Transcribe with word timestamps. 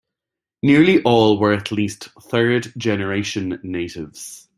Nearly 0.63 1.03
all 1.03 1.37
were 1.37 1.53
at 1.53 1.71
least 1.71 2.09
third-generation 2.23 3.59
natives. 3.61 4.49